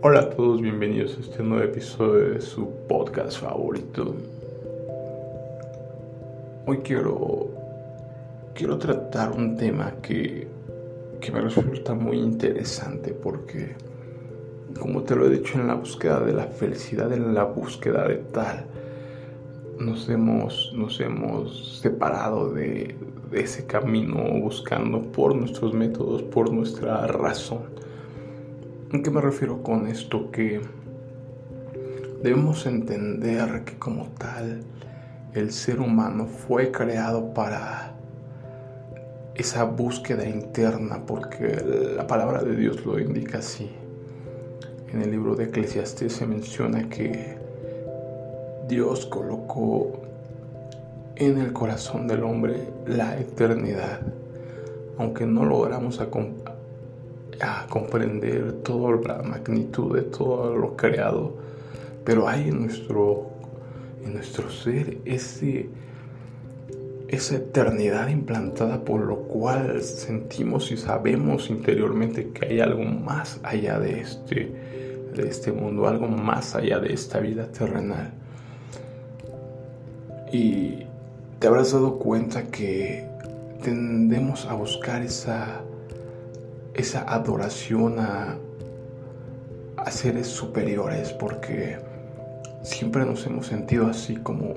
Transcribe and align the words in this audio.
Hola 0.00 0.20
a 0.20 0.30
todos, 0.30 0.62
bienvenidos 0.62 1.18
a 1.18 1.20
este 1.20 1.42
nuevo 1.42 1.64
episodio 1.64 2.30
de 2.30 2.40
su 2.40 2.70
podcast 2.88 3.40
favorito. 3.40 4.14
Hoy 6.64 6.78
quiero, 6.78 7.50
quiero 8.54 8.78
tratar 8.78 9.32
un 9.32 9.58
tema 9.58 9.96
que, 10.00 10.48
que 11.20 11.30
me 11.30 11.42
resulta 11.42 11.92
muy 11.92 12.18
interesante 12.18 13.12
porque, 13.12 13.76
como 14.80 15.02
te 15.02 15.14
lo 15.14 15.26
he 15.26 15.30
dicho, 15.30 15.58
en 15.58 15.66
la 15.66 15.74
búsqueda 15.74 16.20
de 16.20 16.32
la 16.32 16.46
felicidad, 16.46 17.12
en 17.12 17.34
la 17.34 17.44
búsqueda 17.44 18.08
de 18.08 18.16
tal, 18.32 18.64
nos 19.78 20.08
hemos, 20.08 20.72
nos 20.74 21.00
hemos 21.00 21.80
separado 21.80 22.52
de, 22.52 22.96
ese 23.32 23.66
camino 23.66 24.22
buscando 24.40 25.02
por 25.02 25.34
nuestros 25.34 25.74
métodos, 25.74 26.22
por 26.22 26.52
nuestra 26.52 27.04
razón 27.08 27.74
¿A 28.94 29.02
qué 29.02 29.10
me 29.10 29.20
refiero 29.20 29.60
con 29.60 29.88
esto? 29.88 30.30
Que 30.30 30.60
debemos 32.22 32.64
entender 32.64 33.64
que 33.64 33.76
como 33.76 34.06
tal 34.18 34.60
el 35.32 35.50
ser 35.50 35.80
humano 35.80 36.26
fue 36.26 36.70
creado 36.70 37.34
para 37.34 37.96
esa 39.34 39.64
búsqueda 39.64 40.28
interna, 40.28 41.04
porque 41.04 41.60
la 41.96 42.06
palabra 42.06 42.44
de 42.44 42.54
Dios 42.54 42.86
lo 42.86 43.00
indica 43.00 43.38
así. 43.38 43.68
En 44.92 45.02
el 45.02 45.10
libro 45.10 45.34
de 45.34 45.46
Eclesiastes 45.46 46.12
se 46.12 46.24
menciona 46.24 46.88
que 46.88 47.36
Dios 48.68 49.04
colocó 49.04 49.92
en 51.16 51.38
el 51.38 51.52
corazón 51.52 52.08
del 52.08 52.24
hombre 52.24 52.68
la 52.86 53.18
eternidad, 53.18 54.00
aunque 54.96 55.26
no 55.26 55.44
logramos 55.44 56.00
a 56.00 56.08
comprender 57.68 58.52
toda 58.62 58.98
la 59.06 59.22
magnitud 59.22 59.94
de 59.94 60.02
todo 60.02 60.56
lo 60.56 60.76
creado, 60.76 61.34
pero 62.04 62.26
hay 62.26 62.48
en 62.48 62.62
nuestro, 62.62 63.26
en 64.02 64.14
nuestro 64.14 64.50
ser 64.50 64.96
ese, 65.04 65.68
esa 67.08 67.36
eternidad 67.36 68.08
implantada 68.08 68.82
por 68.82 69.02
lo 69.02 69.18
cual 69.24 69.82
sentimos 69.82 70.72
y 70.72 70.78
sabemos 70.78 71.50
interiormente 71.50 72.30
que 72.30 72.46
hay 72.46 72.60
algo 72.60 72.82
más 72.84 73.40
allá 73.42 73.78
de 73.78 74.00
este, 74.00 74.52
de 75.14 75.28
este 75.28 75.52
mundo, 75.52 75.86
algo 75.86 76.08
más 76.08 76.54
allá 76.54 76.78
de 76.78 76.94
esta 76.94 77.20
vida 77.20 77.46
terrenal. 77.52 78.23
Y 80.34 80.84
te 81.38 81.46
habrás 81.46 81.70
dado 81.70 81.96
cuenta 82.00 82.42
que 82.48 83.06
tendemos 83.62 84.46
a 84.46 84.54
buscar 84.54 85.00
esa 85.02 85.60
esa 86.74 87.02
adoración 87.02 88.00
a, 88.00 88.36
a 89.76 89.90
seres 89.92 90.26
superiores 90.26 91.12
porque 91.12 91.78
siempre 92.64 93.04
nos 93.04 93.24
hemos 93.28 93.46
sentido 93.46 93.86
así 93.86 94.16
como 94.16 94.54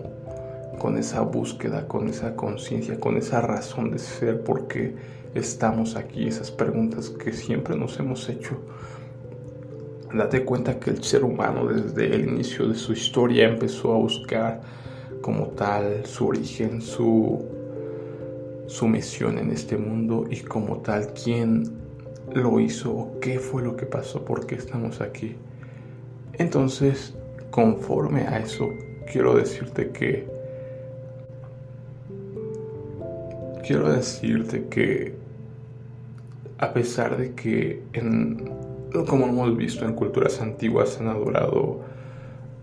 con 0.80 0.98
esa 0.98 1.22
búsqueda, 1.22 1.88
con 1.88 2.08
esa 2.08 2.36
conciencia, 2.36 3.00
con 3.00 3.16
esa 3.16 3.42
razón 3.42 3.92
de 3.92 4.00
ser, 4.00 4.44
porque 4.44 4.96
estamos 5.36 5.96
aquí, 5.96 6.28
esas 6.28 6.50
preguntas 6.50 7.12
que 7.12 7.34
siempre 7.34 7.76
nos 7.76 8.00
hemos 8.00 8.28
hecho. 8.30 8.58
Date 10.12 10.44
cuenta 10.44 10.80
que 10.80 10.90
el 10.90 11.04
ser 11.04 11.24
humano 11.24 11.68
desde 11.68 12.16
el 12.16 12.28
inicio 12.28 12.68
de 12.68 12.74
su 12.74 12.94
historia 12.94 13.48
empezó 13.48 13.94
a 13.94 13.98
buscar 13.98 14.62
como 15.22 15.48
tal 15.48 16.06
su 16.06 16.28
origen, 16.28 16.82
su, 16.82 17.46
su 18.68 18.88
misión 18.88 19.38
en 19.38 19.52
este 19.52 19.78
mundo 19.78 20.26
y 20.30 20.42
como 20.42 20.78
tal 20.78 21.14
quién 21.14 21.64
lo 22.34 22.60
hizo 22.60 22.92
o 22.92 23.20
qué 23.20 23.40
fue 23.40 23.64
lo 23.64 23.76
que 23.76 23.86
pasó, 23.86 24.24
por 24.24 24.46
qué 24.46 24.56
estamos 24.56 25.02
aquí. 25.02 25.36
Entonces, 26.34 27.16
conforme 27.50 28.22
a 28.22 28.40
eso, 28.40 28.70
quiero 29.12 29.36
decirte 29.36 29.90
que 29.90 30.28
quiero 33.66 33.92
decirte 33.92 34.66
que 34.70 35.16
a 36.60 36.74
pesar 36.74 37.18
de 37.18 37.34
que 37.34 37.84
en, 37.94 38.50
como 39.08 39.28
hemos 39.28 39.56
visto 39.58 39.86
en 39.86 39.94
culturas 39.94 40.42
antiguas 40.42 41.00
han 41.00 41.08
adorado 41.08 41.82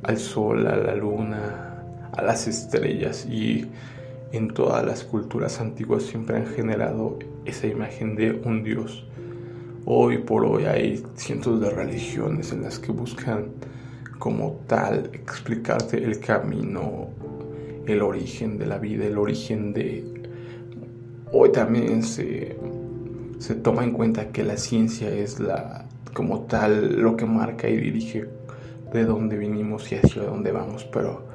al 0.02 0.18
sol, 0.18 0.66
a 0.66 0.76
la 0.76 0.94
luna, 0.94 1.73
a 2.16 2.22
las 2.22 2.46
estrellas 2.46 3.26
y 3.26 3.66
en 4.32 4.48
todas 4.48 4.84
las 4.84 5.04
culturas 5.04 5.60
antiguas 5.60 6.04
siempre 6.04 6.36
han 6.36 6.46
generado 6.46 7.18
esa 7.44 7.66
imagen 7.66 8.16
de 8.16 8.32
un 8.44 8.64
dios. 8.64 9.06
Hoy 9.84 10.18
por 10.18 10.44
hoy 10.44 10.64
hay 10.64 11.04
cientos 11.14 11.60
de 11.60 11.70
religiones 11.70 12.52
en 12.52 12.62
las 12.62 12.78
que 12.78 12.90
buscan 12.90 13.46
como 14.18 14.60
tal 14.66 15.10
explicarte 15.12 16.02
el 16.02 16.20
camino, 16.20 17.08
el 17.86 18.02
origen 18.02 18.58
de 18.58 18.66
la 18.66 18.78
vida, 18.78 19.04
el 19.04 19.18
origen 19.18 19.72
de... 19.72 20.04
Hoy 21.32 21.52
también 21.52 22.02
se, 22.02 22.56
se 23.38 23.54
toma 23.56 23.84
en 23.84 23.92
cuenta 23.92 24.28
que 24.28 24.42
la 24.42 24.56
ciencia 24.56 25.08
es 25.10 25.40
la 25.40 25.84
como 26.14 26.42
tal 26.42 27.00
lo 27.00 27.16
que 27.16 27.26
marca 27.26 27.68
y 27.68 27.76
dirige 27.76 28.26
de 28.92 29.04
dónde 29.04 29.36
vinimos 29.36 29.90
y 29.90 29.96
hacia 29.96 30.22
dónde 30.22 30.52
vamos, 30.52 30.84
pero 30.84 31.33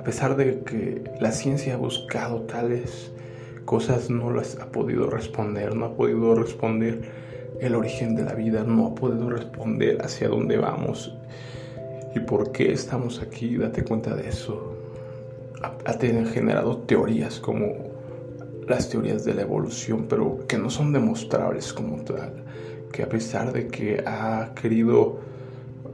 a 0.00 0.02
pesar 0.02 0.34
de 0.34 0.60
que 0.60 1.04
la 1.20 1.30
ciencia 1.30 1.74
ha 1.74 1.76
buscado 1.76 2.40
tales 2.44 3.12
cosas, 3.66 4.08
no 4.08 4.32
las 4.32 4.58
ha 4.58 4.72
podido 4.72 5.10
responder, 5.10 5.76
no 5.76 5.84
ha 5.84 5.94
podido 5.94 6.34
responder 6.34 7.02
el 7.60 7.74
origen 7.74 8.16
de 8.16 8.22
la 8.22 8.32
vida, 8.32 8.64
no 8.64 8.86
ha 8.86 8.94
podido 8.94 9.28
responder 9.28 10.00
hacia 10.00 10.28
dónde 10.28 10.56
vamos 10.56 11.14
y 12.14 12.20
por 12.20 12.50
qué 12.50 12.72
estamos 12.72 13.20
aquí, 13.20 13.58
date 13.58 13.84
cuenta 13.84 14.16
de 14.16 14.30
eso. 14.30 14.74
Ha, 15.62 15.98
generado 15.98 16.78
teorías 16.78 17.38
como 17.38 17.74
las 18.66 18.88
teorías 18.88 19.26
de 19.26 19.34
la 19.34 19.42
evolución, 19.42 20.06
pero 20.08 20.46
que 20.48 20.56
no 20.56 20.70
son 20.70 20.94
demostrables 20.94 21.74
como 21.74 22.02
tal, 22.04 22.42
que 22.90 23.02
a 23.02 23.08
pesar 23.10 23.52
de 23.52 23.68
que 23.68 24.02
ha 24.06 24.52
querido 24.54 25.18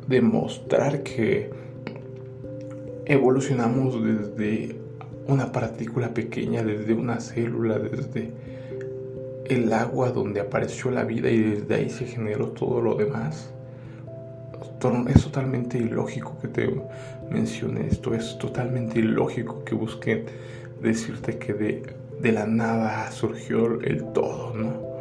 demostrar 0.07 1.03
que 1.03 1.66
evolucionamos 3.07 4.03
desde 4.05 4.77
una 5.29 5.53
partícula 5.53 6.13
pequeña, 6.13 6.63
desde 6.63 6.93
una 6.93 7.21
célula, 7.21 7.79
desde 7.79 8.33
el 9.47 9.73
agua 9.73 10.11
donde 10.11 10.41
apareció 10.41 10.91
la 10.91 11.05
vida 11.05 11.31
y 11.31 11.41
desde 11.41 11.75
ahí 11.75 11.91
se 11.91 12.07
generó 12.07 12.49
todo 12.49 12.81
lo 12.81 12.95
demás. 12.95 13.51
Es 15.09 15.25
totalmente 15.25 15.79
ilógico 15.79 16.37
que 16.41 16.49
te 16.49 16.71
mencione 17.31 17.89
esto, 17.89 18.15
es 18.15 18.39
totalmente 18.39 19.01
ilógico 19.01 19.65
que 19.65 19.75
busquen 19.75 20.27
decirte 20.81 21.39
que 21.39 21.55
de, 21.55 21.83
de 22.21 22.33
la 22.33 22.47
nada 22.47 23.11
surgió 23.11 23.81
el 23.81 24.05
todo, 24.13 24.55
¿no? 24.55 24.96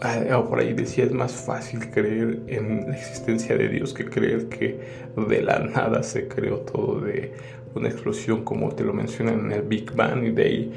Por 0.00 0.58
ahí 0.58 0.72
decía, 0.72 1.04
es 1.04 1.12
más 1.12 1.32
fácil 1.32 1.90
creer 1.90 2.40
en 2.48 2.88
la 2.88 2.96
existencia 2.96 3.56
de 3.56 3.68
Dios 3.68 3.94
que 3.94 4.04
creer 4.04 4.48
que 4.48 4.80
de 5.16 5.42
la 5.42 5.60
nada 5.60 6.02
se 6.02 6.28
creó 6.28 6.58
todo 6.58 7.00
de 7.00 7.32
una 7.74 7.88
explosión 7.88 8.44
como 8.44 8.72
te 8.74 8.84
lo 8.84 8.92
mencionan 8.92 9.46
en 9.46 9.52
el 9.52 9.62
Big 9.62 9.92
Bang 9.94 10.24
y 10.24 10.30
de 10.30 10.42
ahí 10.42 10.72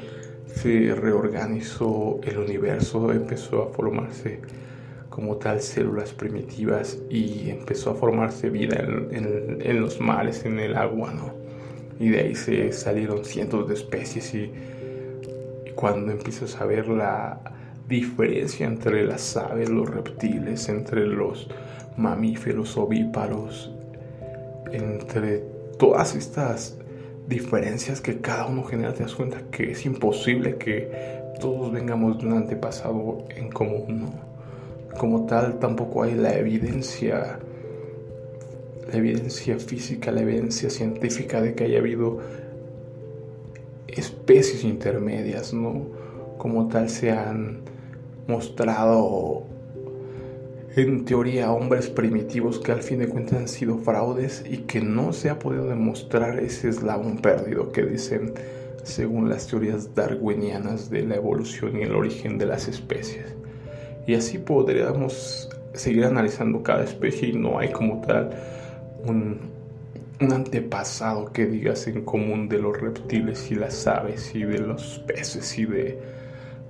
se 0.46 0.94
reorganizó 0.94 2.20
el 2.24 2.38
universo, 2.38 3.12
empezó 3.12 3.62
a 3.62 3.72
formarse 3.72 4.40
como 5.10 5.36
tal 5.36 5.60
células 5.60 6.12
primitivas 6.12 6.98
y 7.10 7.50
empezó 7.50 7.90
a 7.90 7.94
formarse 7.94 8.50
vida 8.50 8.78
en, 8.78 9.80
los 9.80 10.00
mares, 10.00 10.44
en 10.44 10.58
el 10.58 10.76
agua, 10.76 11.12
¿no? 11.12 11.34
Y 11.98 12.10
de 12.10 12.20
ahí 12.20 12.34
se 12.34 12.72
salieron 12.72 13.24
cientos 13.24 13.68
de 13.68 13.74
especies 13.74 14.32
y, 14.34 14.52
y 15.66 15.70
cuando 15.74 16.12
empiezas 16.12 16.60
a 16.60 16.66
ver 16.66 16.88
la 16.88 17.40
diferencia 17.88 18.66
entre 18.66 19.04
las 19.04 19.36
aves, 19.36 19.70
los 19.70 19.88
reptiles, 19.88 20.68
entre 20.68 21.06
los 21.06 21.48
mamíferos 21.96 22.76
ovíparos, 22.76 23.72
entre 24.70 25.38
todas 25.78 26.14
estas 26.14 26.76
diferencias 27.26 28.00
que 28.00 28.20
cada 28.20 28.46
uno 28.46 28.62
genera, 28.64 28.92
te 28.92 29.02
das 29.02 29.14
cuenta 29.14 29.38
que 29.50 29.72
es 29.72 29.86
imposible 29.86 30.56
que 30.56 30.90
todos 31.40 31.72
vengamos 31.72 32.18
de 32.18 32.26
un 32.26 32.34
antepasado 32.34 33.24
en 33.34 33.50
común. 33.50 34.12
Como 34.98 35.26
tal, 35.26 35.58
tampoco 35.58 36.02
hay 36.02 36.14
la 36.14 36.36
evidencia, 36.36 37.38
la 38.90 38.96
evidencia 38.96 39.58
física, 39.58 40.10
la 40.10 40.22
evidencia 40.22 40.68
científica 40.68 41.40
de 41.40 41.54
que 41.54 41.64
haya 41.64 41.78
habido 41.78 42.18
especies 43.86 44.64
intermedias, 44.64 45.52
¿no? 45.52 45.86
Como 46.38 46.68
tal 46.68 46.88
se 46.88 47.10
han 47.10 47.60
mostrado 48.28 49.42
en 50.76 51.04
teoría 51.04 51.50
hombres 51.50 51.88
primitivos 51.88 52.60
que 52.60 52.70
al 52.70 52.82
fin 52.82 53.00
de 53.00 53.08
cuentas 53.08 53.38
han 53.38 53.48
sido 53.48 53.78
fraudes 53.78 54.44
y 54.48 54.58
que 54.58 54.80
no 54.80 55.12
se 55.12 55.30
ha 55.30 55.38
podido 55.38 55.66
demostrar 55.66 56.38
ese 56.38 56.68
eslabón 56.68 57.18
perdido 57.18 57.72
que 57.72 57.82
dicen 57.82 58.34
según 58.84 59.28
las 59.28 59.48
teorías 59.48 59.94
darwinianas 59.94 60.88
de 60.88 61.02
la 61.02 61.16
evolución 61.16 61.78
y 61.78 61.82
el 61.82 61.94
origen 61.94 62.38
de 62.38 62.46
las 62.46 62.68
especies. 62.68 63.26
Y 64.06 64.14
así 64.14 64.38
podríamos 64.38 65.48
seguir 65.72 66.04
analizando 66.04 66.62
cada 66.62 66.84
especie 66.84 67.28
y 67.28 67.32
no 67.32 67.58
hay 67.58 67.72
como 67.72 68.00
tal 68.02 68.30
un, 69.04 69.38
un 70.20 70.32
antepasado 70.32 71.32
que 71.32 71.46
digas 71.46 71.86
en 71.86 72.04
común 72.04 72.48
de 72.48 72.58
los 72.58 72.80
reptiles 72.80 73.50
y 73.50 73.54
las 73.54 73.86
aves 73.86 74.34
y 74.34 74.44
de 74.44 74.58
los 74.58 75.00
peces 75.06 75.58
y 75.58 75.66
de, 75.66 75.98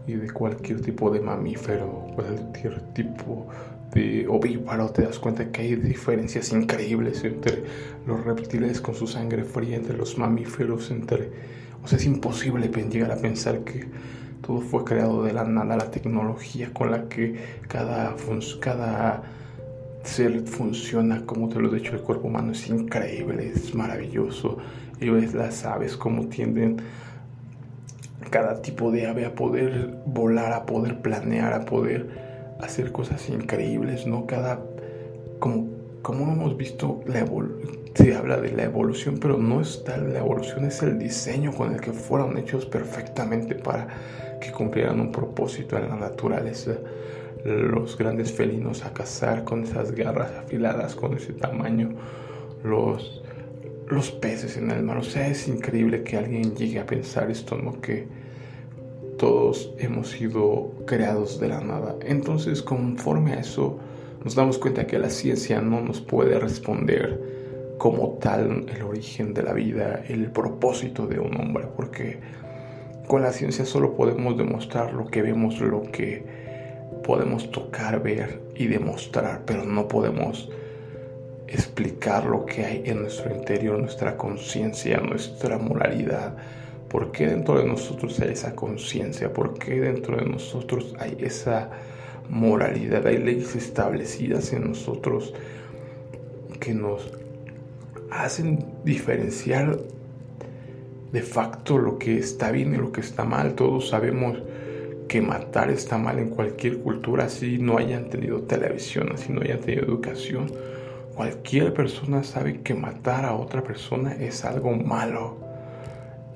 y 0.08 0.14
de 0.14 0.30
cualquier 0.30 0.80
tipo 0.80 1.10
de 1.10 1.20
mamífero, 1.20 2.06
cualquier 2.14 2.80
tipo 2.94 3.46
de 3.92 4.26
ovíparo, 4.26 4.88
te 4.90 5.02
das 5.02 5.18
cuenta 5.18 5.52
que 5.52 5.60
hay 5.60 5.76
diferencias 5.76 6.50
increíbles 6.52 7.22
entre 7.24 7.62
los 8.06 8.24
reptiles 8.24 8.80
con 8.80 8.94
su 8.94 9.06
sangre 9.06 9.44
fría, 9.44 9.76
entre 9.76 9.96
los 9.96 10.16
mamíferos, 10.16 10.90
entre... 10.90 11.30
O 11.84 11.86
sea, 11.86 11.98
es 11.98 12.06
imposible 12.06 12.68
llegar 12.68 13.12
a 13.12 13.16
pensar 13.16 13.60
que 13.60 13.86
todo 14.40 14.62
fue 14.62 14.82
creado 14.82 15.22
de 15.22 15.34
la 15.34 15.44
nada, 15.44 15.76
la 15.76 15.90
tecnología 15.90 16.72
con 16.72 16.90
la 16.90 17.06
que 17.08 17.36
cada, 17.68 18.16
cada 18.60 19.22
ser 20.04 20.46
funciona, 20.46 21.26
como 21.26 21.50
te 21.50 21.60
lo 21.60 21.70
he 21.70 21.78
dicho, 21.78 21.92
el 21.92 22.00
cuerpo 22.00 22.28
humano 22.28 22.52
es 22.52 22.66
increíble, 22.68 23.52
es 23.54 23.74
maravilloso. 23.74 24.56
Y 25.00 25.10
ves 25.10 25.34
las 25.34 25.64
aves 25.66 25.96
como 25.96 26.26
tienden 26.28 26.78
cada 28.30 28.62
tipo 28.62 28.90
de 28.90 29.06
ave 29.06 29.26
a 29.26 29.34
poder 29.34 29.94
volar, 30.06 30.52
a 30.52 30.66
poder 30.66 31.00
planear, 31.00 31.52
a 31.52 31.64
poder 31.64 32.08
hacer 32.60 32.92
cosas 32.92 33.28
increíbles, 33.28 34.06
¿no? 34.06 34.26
Cada, 34.26 34.60
como, 35.38 35.68
como 36.02 36.32
hemos 36.32 36.56
visto, 36.56 37.00
se 37.94 38.14
habla 38.14 38.36
de 38.36 38.52
la 38.52 38.64
evolución, 38.64 39.18
pero 39.20 39.38
no 39.38 39.60
es 39.60 39.82
tal, 39.84 40.12
la 40.12 40.20
evolución 40.20 40.64
es 40.64 40.82
el 40.82 40.98
diseño 40.98 41.52
con 41.52 41.74
el 41.74 41.80
que 41.80 41.92
fueron 41.92 42.38
hechos 42.38 42.66
perfectamente 42.66 43.54
para 43.54 43.88
que 44.40 44.52
cumplieran 44.52 45.00
un 45.00 45.12
propósito 45.12 45.76
en 45.76 45.88
la 45.88 45.96
naturaleza. 45.96 46.72
Los 47.44 47.96
grandes 47.96 48.32
felinos 48.32 48.84
a 48.84 48.92
cazar 48.92 49.44
con 49.44 49.64
esas 49.64 49.92
garras 49.92 50.32
afiladas, 50.32 50.94
con 50.94 51.14
ese 51.14 51.32
tamaño, 51.32 51.90
los, 52.64 53.22
los 53.90 54.10
peces 54.10 54.56
en 54.56 54.70
el 54.70 54.82
mar. 54.82 54.98
O 54.98 55.02
sea, 55.02 55.28
es 55.28 55.48
increíble 55.48 56.02
que 56.02 56.16
alguien 56.16 56.54
llegue 56.54 56.78
a 56.78 56.86
pensar 56.86 57.30
esto, 57.30 57.56
¿no? 57.56 57.80
Que, 57.80 58.06
todos 59.18 59.74
hemos 59.78 60.10
sido 60.10 60.72
creados 60.86 61.38
de 61.38 61.48
la 61.48 61.60
nada. 61.60 61.96
Entonces, 62.06 62.62
conforme 62.62 63.34
a 63.34 63.40
eso, 63.40 63.78
nos 64.24 64.34
damos 64.34 64.58
cuenta 64.58 64.86
que 64.86 64.98
la 64.98 65.10
ciencia 65.10 65.60
no 65.60 65.82
nos 65.82 66.00
puede 66.00 66.38
responder 66.38 67.20
como 67.76 68.18
tal 68.20 68.66
el 68.74 68.82
origen 68.82 69.34
de 69.34 69.42
la 69.42 69.52
vida, 69.52 70.02
el 70.08 70.30
propósito 70.30 71.06
de 71.06 71.20
un 71.20 71.38
hombre, 71.38 71.66
porque 71.76 72.18
con 73.06 73.22
la 73.22 73.32
ciencia 73.32 73.64
solo 73.64 73.94
podemos 73.94 74.36
demostrar 74.36 74.94
lo 74.94 75.06
que 75.06 75.22
vemos, 75.22 75.60
lo 75.60 75.82
que 75.82 76.24
podemos 77.04 77.50
tocar, 77.50 78.02
ver 78.02 78.40
y 78.54 78.66
demostrar, 78.66 79.42
pero 79.44 79.64
no 79.64 79.86
podemos 79.88 80.50
explicar 81.48 82.26
lo 82.26 82.44
que 82.44 82.64
hay 82.64 82.82
en 82.84 83.02
nuestro 83.02 83.34
interior, 83.34 83.78
nuestra 83.78 84.16
conciencia, 84.16 84.98
nuestra 84.98 85.58
moralidad, 85.58 86.34
¿Por 86.88 87.12
qué 87.12 87.26
dentro 87.26 87.58
de 87.58 87.66
nosotros 87.66 88.18
hay 88.20 88.30
esa 88.30 88.54
conciencia? 88.54 89.32
¿Por 89.32 89.58
qué 89.58 89.78
dentro 89.80 90.16
de 90.16 90.24
nosotros 90.24 90.94
hay 90.98 91.18
esa 91.20 91.70
moralidad? 92.30 93.06
Hay 93.06 93.18
leyes 93.18 93.54
establecidas 93.56 94.54
en 94.54 94.68
nosotros 94.68 95.34
que 96.58 96.72
nos 96.72 97.12
hacen 98.10 98.64
diferenciar 98.84 99.78
de 101.12 101.22
facto 101.22 101.76
lo 101.76 101.98
que 101.98 102.18
está 102.18 102.50
bien 102.52 102.74
y 102.74 102.78
lo 102.78 102.90
que 102.90 103.02
está 103.02 103.24
mal. 103.24 103.54
Todos 103.54 103.90
sabemos 103.90 104.38
que 105.08 105.20
matar 105.20 105.70
está 105.70 105.98
mal 105.98 106.18
en 106.18 106.30
cualquier 106.30 106.78
cultura, 106.78 107.24
así 107.24 107.58
no 107.58 107.76
hayan 107.76 108.08
tenido 108.08 108.42
televisión, 108.42 109.10
así 109.12 109.30
no 109.30 109.42
hayan 109.42 109.60
tenido 109.60 109.84
educación. 109.84 110.50
Cualquier 111.18 111.74
persona 111.74 112.22
sabe 112.22 112.60
que 112.60 112.74
matar 112.74 113.24
a 113.24 113.34
otra 113.34 113.64
persona 113.64 114.14
es 114.14 114.44
algo 114.44 114.70
malo. 114.70 115.36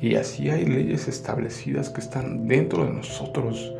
Y 0.00 0.16
así 0.16 0.50
hay 0.50 0.66
leyes 0.66 1.06
establecidas 1.06 1.88
que 1.88 2.00
están 2.00 2.48
dentro 2.48 2.84
de 2.84 2.92
nosotros 2.92 3.72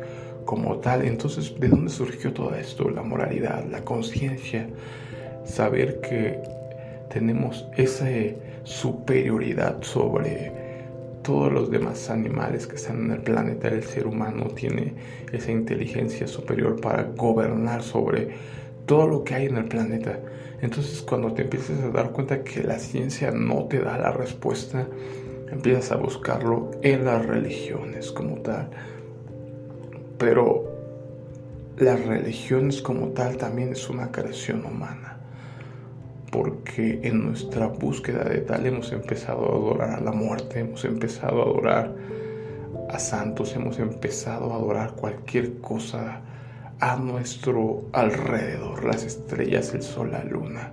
como 0.45 0.77
tal. 0.77 1.01
Entonces, 1.01 1.59
¿de 1.59 1.67
dónde 1.67 1.91
surgió 1.91 2.31
todo 2.31 2.55
esto? 2.55 2.89
La 2.89 3.03
moralidad, 3.03 3.65
la 3.69 3.83
conciencia, 3.83 4.65
saber 5.43 5.99
que 5.99 6.39
tenemos 7.09 7.67
esa 7.75 8.07
superioridad 8.63 9.83
sobre 9.83 10.53
todos 11.21 11.51
los 11.51 11.69
demás 11.69 12.09
animales 12.09 12.65
que 12.65 12.77
están 12.77 13.07
en 13.07 13.11
el 13.11 13.21
planeta. 13.23 13.67
El 13.67 13.83
ser 13.83 14.07
humano 14.07 14.45
tiene 14.55 14.93
esa 15.33 15.51
inteligencia 15.51 16.27
superior 16.27 16.79
para 16.79 17.03
gobernar 17.03 17.83
sobre 17.83 18.62
todo 18.85 19.07
lo 19.07 19.23
que 19.23 19.35
hay 19.35 19.45
en 19.45 19.57
el 19.57 19.65
planeta. 19.65 20.19
Entonces 20.61 21.01
cuando 21.01 21.33
te 21.33 21.43
empiezas 21.43 21.81
a 21.81 21.89
dar 21.89 22.11
cuenta 22.11 22.43
que 22.43 22.63
la 22.63 22.79
ciencia 22.79 23.31
no 23.31 23.65
te 23.65 23.79
da 23.79 23.97
la 23.97 24.11
respuesta, 24.11 24.87
empiezas 25.51 25.91
a 25.91 25.97
buscarlo 25.97 26.71
en 26.81 27.05
las 27.05 27.25
religiones 27.25 28.11
como 28.11 28.37
tal. 28.37 28.69
Pero 30.17 30.71
las 31.77 32.05
religiones 32.05 32.81
como 32.81 33.07
tal 33.09 33.37
también 33.37 33.69
es 33.69 33.89
una 33.89 34.11
creación 34.11 34.65
humana. 34.65 35.17
Porque 36.31 36.99
en 37.03 37.27
nuestra 37.27 37.67
búsqueda 37.67 38.23
de 38.23 38.39
tal 38.39 38.65
hemos 38.65 38.91
empezado 38.91 39.45
a 39.45 39.55
adorar 39.55 39.89
a 39.91 40.01
la 40.01 40.11
muerte, 40.11 40.61
hemos 40.61 40.83
empezado 40.85 41.41
a 41.41 41.45
adorar 41.45 41.95
a 42.89 42.99
santos, 42.99 43.55
hemos 43.55 43.79
empezado 43.79 44.51
a 44.51 44.55
adorar 44.55 44.93
cualquier 44.93 45.59
cosa 45.59 46.21
a 46.79 46.95
nuestro 46.95 47.85
alrededor, 47.93 48.83
las 48.85 49.03
estrellas, 49.03 49.73
el 49.73 49.81
sol, 49.81 50.11
la 50.11 50.23
luna. 50.23 50.71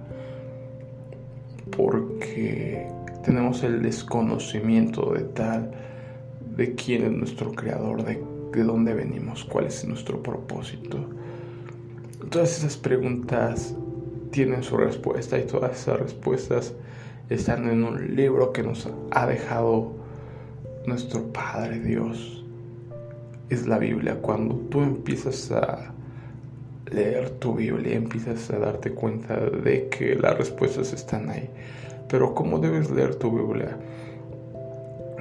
Porque 1.76 2.88
tenemos 3.25 3.62
el 3.62 3.82
desconocimiento 3.82 5.12
de 5.12 5.25
tal, 5.25 5.70
de 6.56 6.75
quién 6.75 7.05
es 7.05 7.12
nuestro 7.12 7.52
creador, 7.52 8.05
de, 8.05 8.23
de 8.52 8.64
dónde 8.64 8.94
venimos, 8.94 9.44
cuál 9.44 9.67
es 9.67 9.85
nuestro 9.85 10.23
propósito. 10.23 10.99
Todas 12.29 12.58
esas 12.58 12.76
preguntas 12.76 13.75
tienen 14.31 14.62
su 14.62 14.76
respuesta 14.76 15.38
y 15.38 15.46
todas 15.46 15.73
esas 15.73 16.00
respuestas 16.00 16.75
están 17.29 17.69
en 17.69 17.85
un 17.85 18.17
libro 18.17 18.53
que 18.53 18.62
nos 18.62 18.88
ha 19.11 19.26
dejado 19.26 19.93
nuestro 20.87 21.32
Padre 21.32 21.79
Dios. 21.81 22.40
Es 23.50 23.67
la 23.67 23.79
Biblia. 23.79 24.17
Cuando 24.23 24.55
tú 24.55 24.81
empiezas 24.81 25.50
a 25.50 25.93
leer 26.93 27.31
tu 27.31 27.55
Biblia, 27.55 27.96
empiezas 27.96 28.48
a 28.51 28.58
darte 28.58 28.93
cuenta 28.93 29.36
de 29.36 29.89
que 29.89 30.15
las 30.15 30.39
respuestas 30.39 30.93
están 30.93 31.29
ahí. 31.31 31.51
Pero 32.08 32.34
¿cómo 32.34 32.60
debes 32.60 32.91
leer 32.91 33.17
tu 33.17 33.31
Biblia? 33.31 33.77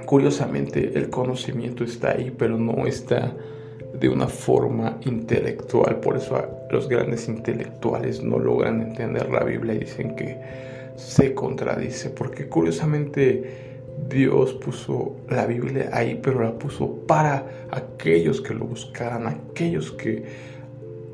Curiosamente, 0.05 0.91
el 0.95 1.09
conocimiento 1.09 1.83
está 1.83 2.11
ahí, 2.11 2.33
pero 2.35 2.57
no 2.57 2.85
está 2.85 3.35
de 3.93 4.09
una 4.09 4.27
forma 4.27 4.97
intelectual. 5.05 5.99
Por 5.99 6.17
eso 6.17 6.67
los 6.69 6.87
grandes 6.87 7.27
intelectuales 7.27 8.21
no 8.23 8.37
logran 8.37 8.81
entender 8.81 9.29
la 9.31 9.43
Biblia 9.43 9.73
y 9.73 9.79
dicen 9.79 10.15
que 10.15 10.39
se 10.95 11.33
contradice. 11.33 12.09
Porque 12.09 12.47
curiosamente 12.47 13.68
Dios 14.07 14.53
puso 14.53 15.17
la 15.29 15.45
Biblia 15.45 15.89
ahí, 15.93 16.19
pero 16.21 16.43
la 16.43 16.57
puso 16.57 17.05
para 17.05 17.67
aquellos 17.71 18.41
que 18.41 18.53
lo 18.53 18.65
buscaran, 18.65 19.27
aquellos 19.27 19.91
que 19.91 20.23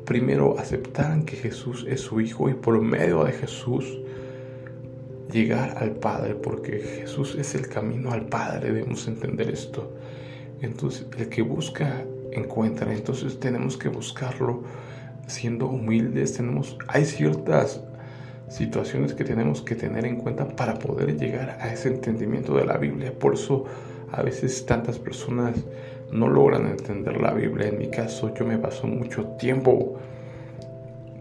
primero 0.04 0.58
aceptaran 0.58 1.24
que 1.24 1.36
Jesús 1.36 1.84
es 1.88 2.00
su 2.00 2.20
Hijo 2.20 2.48
y 2.48 2.54
por 2.54 2.80
medio 2.80 3.24
de 3.24 3.32
Jesús 3.32 3.98
llegar 5.30 5.76
al 5.78 5.92
Padre, 5.92 6.34
porque 6.34 6.78
Jesús 6.78 7.34
es 7.34 7.54
el 7.54 7.68
camino 7.68 8.12
al 8.12 8.26
Padre, 8.26 8.72
debemos 8.72 9.06
entender 9.08 9.50
esto. 9.50 9.92
Entonces, 10.60 11.06
el 11.18 11.28
que 11.28 11.42
busca, 11.42 12.04
encuentra. 12.32 12.92
Entonces, 12.92 13.38
tenemos 13.38 13.76
que 13.76 13.88
buscarlo 13.88 14.62
siendo 15.26 15.66
humildes. 15.66 16.34
Tenemos, 16.34 16.78
hay 16.88 17.04
ciertas 17.04 17.82
situaciones 18.48 19.14
que 19.14 19.24
tenemos 19.24 19.62
que 19.62 19.74
tener 19.74 20.04
en 20.04 20.16
cuenta 20.16 20.46
para 20.48 20.78
poder 20.78 21.18
llegar 21.18 21.58
a 21.60 21.72
ese 21.72 21.88
entendimiento 21.88 22.56
de 22.56 22.64
la 22.64 22.76
Biblia. 22.76 23.12
Por 23.12 23.34
eso, 23.34 23.64
a 24.12 24.22
veces 24.22 24.64
tantas 24.66 24.98
personas 24.98 25.56
no 26.12 26.28
logran 26.28 26.66
entender 26.66 27.20
la 27.20 27.32
Biblia. 27.32 27.68
En 27.68 27.78
mi 27.78 27.88
caso, 27.88 28.32
yo 28.34 28.44
me 28.44 28.58
paso 28.58 28.86
mucho 28.86 29.24
tiempo, 29.38 29.98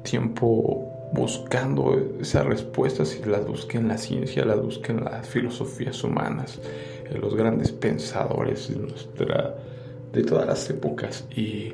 tiempo 0.03 1.09
buscando 1.13 1.97
esas 2.19 2.45
respuestas 2.45 3.17
y 3.19 3.27
las 3.27 3.45
busqué 3.47 3.77
en 3.77 3.87
la 3.87 3.97
ciencia, 3.97 4.45
las 4.45 4.61
busqué 4.61 4.91
en 4.91 5.03
las 5.03 5.27
filosofías 5.27 6.03
humanas, 6.03 6.59
en 7.09 7.21
los 7.21 7.35
grandes 7.35 7.71
pensadores 7.71 8.69
de, 8.69 8.75
nuestra, 8.75 9.55
de 10.11 10.23
todas 10.23 10.45
las 10.45 10.69
épocas 10.69 11.25
y, 11.35 11.73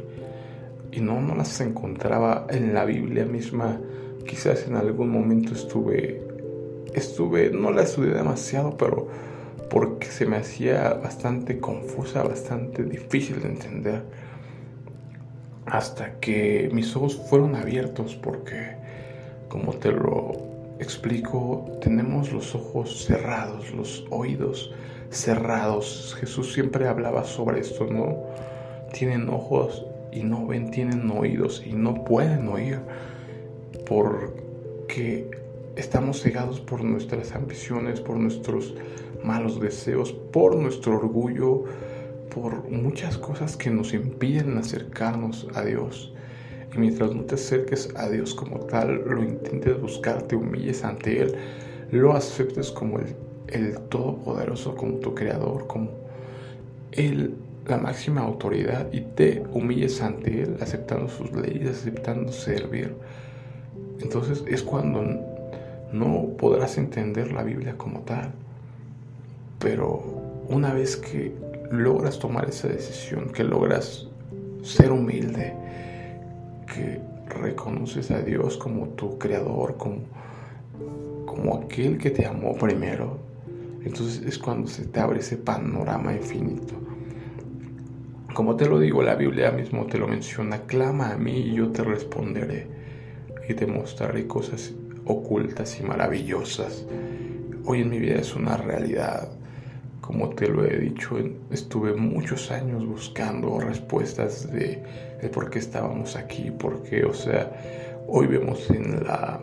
y 0.91 0.99
no, 1.01 1.21
no 1.21 1.35
las 1.35 1.59
encontraba 1.61 2.47
en 2.49 2.73
la 2.73 2.85
Biblia 2.85 3.25
misma. 3.25 3.79
Quizás 4.25 4.67
en 4.67 4.75
algún 4.75 5.09
momento 5.09 5.53
estuve, 5.53 6.21
estuve, 6.93 7.49
no 7.51 7.71
la 7.71 7.83
estudié 7.83 8.13
demasiado, 8.13 8.77
pero 8.77 9.07
porque 9.69 10.07
se 10.07 10.25
me 10.25 10.37
hacía 10.37 10.93
bastante 10.95 11.59
confusa, 11.59 12.23
bastante 12.23 12.83
difícil 12.83 13.41
de 13.41 13.47
entender. 13.47 14.03
Hasta 15.65 16.19
que 16.19 16.69
mis 16.73 16.95
ojos 16.95 17.15
fueron 17.29 17.55
abiertos 17.55 18.15
porque, 18.15 18.75
como 19.47 19.73
te 19.73 19.91
lo 19.91 20.33
explico, 20.79 21.77
tenemos 21.81 22.33
los 22.33 22.53
ojos 22.55 23.05
cerrados, 23.05 23.71
los 23.71 24.05
oídos 24.09 24.73
cerrados. 25.09 26.17
Jesús 26.19 26.53
siempre 26.53 26.87
hablaba 26.87 27.23
sobre 27.23 27.61
esto, 27.61 27.85
¿no? 27.85 28.17
Tienen 28.91 29.29
ojos 29.29 29.85
y 30.11 30.23
no 30.23 30.47
ven, 30.47 30.71
tienen 30.71 31.09
oídos 31.11 31.63
y 31.65 31.73
no 31.73 32.03
pueden 32.03 32.47
oír 32.49 32.79
porque 33.87 35.29
estamos 35.75 36.21
cegados 36.21 36.59
por 36.59 36.83
nuestras 36.83 37.33
ambiciones, 37.33 37.99
por 37.99 38.17
nuestros 38.17 38.75
malos 39.23 39.59
deseos, 39.59 40.11
por 40.11 40.55
nuestro 40.55 40.97
orgullo, 40.97 41.63
por 42.33 42.69
muchas 42.69 43.17
cosas 43.17 43.57
que 43.57 43.69
nos 43.69 43.93
impiden 43.93 44.57
acercarnos 44.57 45.47
a 45.53 45.63
Dios. 45.63 46.13
Y 46.73 46.79
mientras 46.79 47.13
no 47.13 47.23
te 47.23 47.35
acerques 47.35 47.93
a 47.95 48.09
Dios 48.09 48.33
como 48.33 48.59
tal, 48.59 49.03
lo 49.05 49.21
intentes 49.21 49.79
buscar, 49.81 50.23
te 50.23 50.35
humilles 50.35 50.83
ante 50.83 51.21
Él, 51.21 51.35
lo 51.91 52.13
aceptes 52.13 52.71
como 52.71 52.99
el, 52.99 53.15
el 53.47 53.77
Todopoderoso, 53.89 54.75
como 54.75 54.95
tu 54.95 55.13
Creador, 55.13 55.67
como 55.67 55.91
Él, 56.93 57.35
la 57.67 57.77
máxima 57.77 58.21
autoridad, 58.21 58.87
y 58.93 59.01
te 59.01 59.43
humilles 59.51 60.01
ante 60.01 60.43
Él, 60.43 60.57
aceptando 60.61 61.09
sus 61.09 61.31
leyes, 61.33 61.71
aceptando 61.71 62.31
servir 62.31 62.95
entonces 64.01 64.43
es 64.47 64.63
cuando 64.63 65.03
no 65.91 66.27
podrás 66.37 66.77
entender 66.77 67.31
la 67.31 67.43
Biblia 67.43 67.75
como 67.77 67.99
tal. 68.01 68.31
Pero 69.59 70.01
una 70.49 70.73
vez 70.73 70.97
que 70.97 71.35
logras 71.71 72.19
tomar 72.19 72.49
esa 72.49 72.67
decisión, 72.67 73.29
que 73.29 73.43
logras 73.43 74.07
ser 74.63 74.91
humilde, 74.91 75.53
que 76.73 76.99
reconoces 77.27 78.11
a 78.11 78.21
Dios 78.21 78.57
como 78.57 78.89
tu 78.89 79.17
creador, 79.17 79.77
como, 79.77 79.99
como 81.25 81.57
aquel 81.57 81.97
que 81.97 82.11
te 82.11 82.25
amó 82.25 82.55
primero, 82.55 83.17
entonces 83.83 84.25
es 84.25 84.37
cuando 84.37 84.67
se 84.67 84.85
te 84.85 84.99
abre 84.99 85.19
ese 85.19 85.37
panorama 85.37 86.13
infinito. 86.13 86.75
Como 88.33 88.55
te 88.55 88.67
lo 88.67 88.79
digo, 88.79 89.03
la 89.03 89.15
Biblia 89.15 89.51
mismo 89.51 89.85
te 89.85 89.97
lo 89.97 90.07
menciona, 90.07 90.61
clama 90.61 91.11
a 91.11 91.17
mí 91.17 91.37
y 91.37 91.55
yo 91.55 91.71
te 91.71 91.83
responderé 91.83 92.80
y 93.47 93.53
te 93.53 93.65
mostraré 93.65 94.27
cosas 94.27 94.73
ocultas 95.05 95.79
y 95.79 95.83
maravillosas. 95.83 96.85
Hoy 97.65 97.81
en 97.81 97.89
mi 97.89 97.99
vida 97.99 98.15
es 98.15 98.35
una 98.35 98.57
realidad. 98.57 99.29
Como 99.99 100.29
te 100.29 100.47
lo 100.47 100.65
he 100.65 100.77
dicho, 100.77 101.17
estuve 101.51 101.93
muchos 101.93 102.51
años 102.51 102.85
buscando 102.85 103.59
respuestas 103.59 104.51
de, 104.51 104.83
por 105.31 105.49
qué 105.49 105.59
estábamos 105.59 106.15
aquí, 106.15 106.51
por 106.51 106.83
qué, 106.83 107.05
o 107.05 107.13
sea, 107.13 107.51
hoy 108.07 108.27
vemos 108.27 108.69
en 108.69 109.03
la 109.03 109.39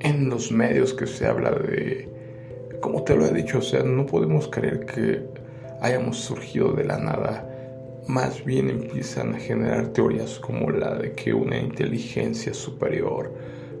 en 0.00 0.28
los 0.28 0.52
medios 0.52 0.92
que 0.92 1.06
se 1.06 1.26
habla 1.26 1.50
de 1.50 2.08
como 2.80 3.02
te 3.02 3.16
lo 3.16 3.24
he 3.24 3.32
dicho, 3.32 3.58
o 3.58 3.62
sea, 3.62 3.82
no 3.82 4.06
podemos 4.06 4.48
creer 4.48 4.84
que 4.86 5.24
hayamos 5.80 6.18
surgido 6.18 6.72
de 6.72 6.84
la 6.84 6.98
nada 6.98 7.55
más 8.06 8.44
bien 8.44 8.70
empiezan 8.70 9.34
a 9.34 9.38
generar 9.38 9.88
teorías 9.88 10.38
como 10.38 10.70
la 10.70 10.94
de 10.94 11.12
que 11.12 11.34
una 11.34 11.58
inteligencia 11.58 12.54
superior, 12.54 13.32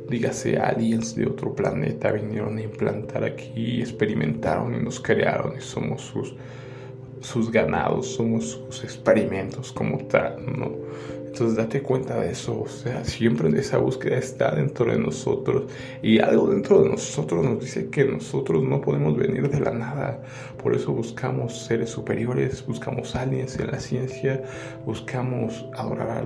dígase 0.08 0.58
aliens 0.58 1.14
de 1.14 1.26
otro 1.26 1.54
planeta, 1.54 2.12
vinieron 2.12 2.58
a 2.58 2.62
implantar 2.62 3.24
aquí, 3.24 3.80
experimentaron 3.80 4.74
y 4.74 4.82
nos 4.82 5.00
crearon 5.00 5.56
y 5.56 5.60
somos 5.60 6.02
sus, 6.02 6.34
sus 7.20 7.50
ganados, 7.50 8.14
somos 8.14 8.62
sus 8.68 8.84
experimentos 8.84 9.72
como 9.72 9.98
tal, 10.06 10.44
¿no? 10.58 10.72
Entonces 11.36 11.58
date 11.58 11.82
cuenta 11.82 12.18
de 12.18 12.30
eso, 12.30 12.62
o 12.62 12.66
sea, 12.66 13.04
siempre 13.04 13.50
esa 13.60 13.76
búsqueda 13.76 14.16
está 14.16 14.54
dentro 14.54 14.90
de 14.90 14.98
nosotros 14.98 15.64
y 16.00 16.18
algo 16.18 16.48
dentro 16.48 16.82
de 16.82 16.88
nosotros 16.88 17.44
nos 17.44 17.60
dice 17.60 17.90
que 17.90 18.06
nosotros 18.06 18.62
no 18.62 18.80
podemos 18.80 19.18
venir 19.18 19.50
de 19.50 19.60
la 19.60 19.72
nada. 19.72 20.22
Por 20.56 20.74
eso 20.74 20.94
buscamos 20.94 21.66
seres 21.66 21.90
superiores, 21.90 22.64
buscamos 22.64 23.14
aliens 23.14 23.58
en 23.58 23.70
la 23.70 23.80
ciencia, 23.80 24.42
buscamos 24.86 25.66
adorar 25.74 26.24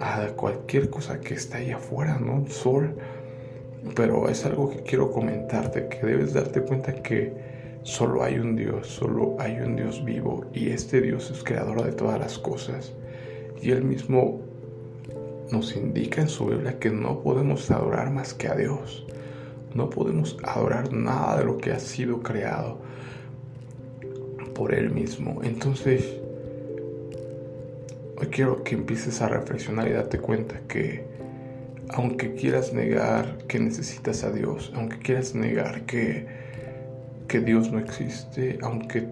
a 0.00 0.26
cualquier 0.34 0.90
cosa 0.90 1.20
que 1.20 1.34
está 1.34 1.58
ahí 1.58 1.70
afuera, 1.70 2.18
¿no? 2.18 2.44
Sol. 2.48 2.96
Pero 3.94 4.28
es 4.28 4.44
algo 4.44 4.70
que 4.70 4.82
quiero 4.82 5.12
comentarte, 5.12 5.86
que 5.86 6.04
debes 6.04 6.32
darte 6.32 6.62
cuenta 6.62 7.00
que 7.00 7.32
solo 7.84 8.24
hay 8.24 8.40
un 8.40 8.56
Dios, 8.56 8.88
solo 8.88 9.36
hay 9.38 9.60
un 9.60 9.76
Dios 9.76 10.04
vivo 10.04 10.46
y 10.52 10.70
este 10.70 11.00
Dios 11.00 11.30
es 11.30 11.44
creador 11.44 11.84
de 11.84 11.92
todas 11.92 12.18
las 12.18 12.40
cosas. 12.40 12.92
Y 13.62 13.70
Él 13.70 13.84
mismo 13.84 14.40
nos 15.52 15.76
indica 15.76 16.20
en 16.20 16.28
su 16.28 16.46
Biblia 16.46 16.78
que 16.78 16.90
no 16.90 17.20
podemos 17.20 17.70
adorar 17.70 18.10
más 18.10 18.34
que 18.34 18.48
a 18.48 18.56
Dios. 18.56 19.06
No 19.74 19.88
podemos 19.88 20.36
adorar 20.42 20.92
nada 20.92 21.38
de 21.38 21.44
lo 21.44 21.58
que 21.58 21.72
ha 21.72 21.78
sido 21.78 22.22
creado 22.22 22.78
por 24.54 24.74
Él 24.74 24.90
mismo. 24.90 25.40
Entonces, 25.44 26.04
hoy 28.18 28.26
quiero 28.26 28.64
que 28.64 28.74
empieces 28.74 29.22
a 29.22 29.28
reflexionar 29.28 29.86
y 29.88 29.92
darte 29.92 30.18
cuenta 30.18 30.60
que 30.66 31.04
aunque 31.88 32.34
quieras 32.34 32.72
negar 32.72 33.38
que 33.46 33.58
necesitas 33.60 34.24
a 34.24 34.32
Dios, 34.32 34.72
aunque 34.74 34.98
quieras 34.98 35.34
negar 35.34 35.82
que, 35.82 36.26
que 37.28 37.40
Dios 37.40 37.70
no 37.70 37.78
existe, 37.78 38.58
aunque 38.62 39.08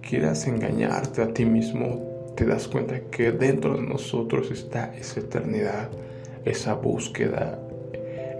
quieras 0.00 0.46
engañarte 0.46 1.22
a 1.22 1.34
ti 1.34 1.44
mismo, 1.44 2.09
te 2.40 2.46
das 2.46 2.68
cuenta 2.68 2.98
que 3.10 3.32
dentro 3.32 3.76
de 3.76 3.82
nosotros 3.82 4.50
está 4.50 4.96
esa 4.96 5.20
eternidad, 5.20 5.90
esa 6.46 6.72
búsqueda 6.72 7.58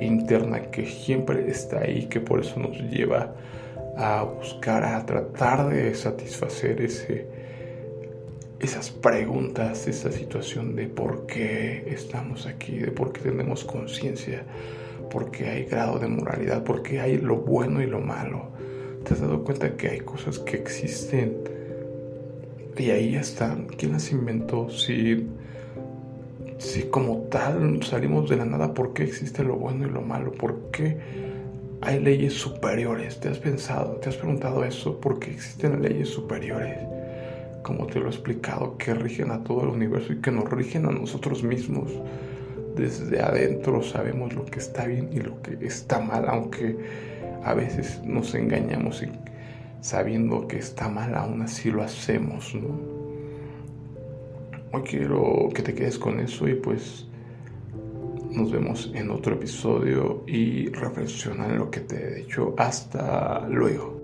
interna 0.00 0.70
que 0.70 0.86
siempre 0.86 1.50
está 1.50 1.80
ahí, 1.80 2.06
que 2.06 2.18
por 2.18 2.40
eso 2.40 2.58
nos 2.58 2.78
lleva 2.78 3.34
a 3.98 4.22
buscar, 4.22 4.84
a 4.84 5.04
tratar 5.04 5.68
de 5.68 5.94
satisfacer 5.94 6.80
ese, 6.80 7.26
esas 8.58 8.88
preguntas, 8.88 9.86
esa 9.86 10.10
situación 10.10 10.74
de 10.76 10.86
por 10.86 11.26
qué 11.26 11.84
estamos 11.86 12.46
aquí, 12.46 12.78
de 12.78 12.92
por 12.92 13.12
qué 13.12 13.20
tenemos 13.20 13.64
conciencia, 13.64 14.44
por 15.10 15.30
qué 15.30 15.50
hay 15.50 15.64
grado 15.66 15.98
de 15.98 16.08
moralidad, 16.08 16.64
por 16.64 16.82
qué 16.82 17.00
hay 17.02 17.18
lo 17.18 17.36
bueno 17.36 17.82
y 17.82 17.86
lo 17.86 18.00
malo. 18.00 18.48
¿Te 19.04 19.12
has 19.12 19.20
dado 19.20 19.44
cuenta 19.44 19.76
que 19.76 19.88
hay 19.88 20.00
cosas 20.00 20.38
que 20.38 20.56
existen? 20.56 21.59
Y 22.80 22.90
ahí 22.90 23.14
están. 23.14 23.66
¿Quién 23.76 23.92
las 23.92 24.10
inventó? 24.10 24.70
Si, 24.70 25.28
si 26.56 26.84
como 26.84 27.24
tal 27.30 27.82
salimos 27.82 28.30
de 28.30 28.36
la 28.36 28.46
nada, 28.46 28.72
¿por 28.72 28.94
qué 28.94 29.02
existe 29.02 29.44
lo 29.44 29.56
bueno 29.56 29.86
y 29.86 29.90
lo 29.90 30.00
malo? 30.00 30.32
¿Por 30.32 30.70
qué 30.70 30.96
hay 31.82 32.00
leyes 32.00 32.32
superiores? 32.32 33.20
¿Te 33.20 33.28
has 33.28 33.38
pensado, 33.38 33.96
te 33.96 34.08
has 34.08 34.16
preguntado 34.16 34.64
eso? 34.64 34.98
¿Por 34.98 35.18
qué 35.18 35.30
existen 35.30 35.82
leyes 35.82 36.08
superiores? 36.08 36.78
Como 37.62 37.86
te 37.86 38.00
lo 38.00 38.06
he 38.06 38.08
explicado, 38.08 38.78
que 38.78 38.94
rigen 38.94 39.30
a 39.30 39.44
todo 39.44 39.64
el 39.64 39.68
universo 39.68 40.14
y 40.14 40.22
que 40.22 40.30
nos 40.30 40.48
rigen 40.48 40.86
a 40.86 40.90
nosotros 40.90 41.42
mismos. 41.42 41.92
Desde 42.76 43.20
adentro 43.20 43.82
sabemos 43.82 44.32
lo 44.32 44.46
que 44.46 44.58
está 44.58 44.86
bien 44.86 45.10
y 45.12 45.20
lo 45.20 45.42
que 45.42 45.66
está 45.66 46.00
mal, 46.00 46.24
aunque 46.26 46.78
a 47.44 47.52
veces 47.52 48.00
nos 48.04 48.34
engañamos 48.34 49.02
y 49.02 49.29
sabiendo 49.80 50.46
que 50.46 50.58
está 50.58 50.88
mal, 50.88 51.14
aún 51.14 51.42
así 51.42 51.70
lo 51.70 51.82
hacemos, 51.82 52.54
¿no? 52.54 53.00
Hoy 54.72 54.82
quiero 54.82 55.48
que 55.54 55.62
te 55.62 55.74
quedes 55.74 55.98
con 55.98 56.20
eso 56.20 56.46
y 56.48 56.54
pues 56.54 57.06
nos 58.30 58.52
vemos 58.52 58.92
en 58.94 59.10
otro 59.10 59.34
episodio 59.34 60.22
y 60.26 60.68
reflexiona 60.68 61.46
en 61.46 61.58
lo 61.58 61.70
que 61.70 61.80
te 61.80 61.96
he 61.96 62.14
dicho. 62.22 62.54
Hasta 62.56 63.46
luego. 63.48 63.99